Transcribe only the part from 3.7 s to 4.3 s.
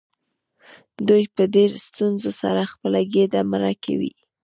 کوي.